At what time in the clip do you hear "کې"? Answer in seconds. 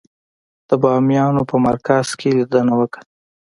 2.19-2.29